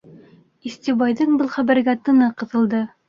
[0.69, 2.81] Истебайҙың был хәбәргә тыны ҡыҫылды.